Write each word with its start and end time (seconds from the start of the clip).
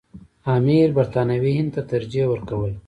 امیر 0.57 0.87
برټانوي 0.97 1.51
هند 1.57 1.69
ته 1.75 1.81
ترجیح 1.91 2.25
ورکوله. 2.29 2.77